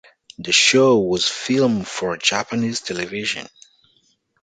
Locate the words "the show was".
0.39-1.27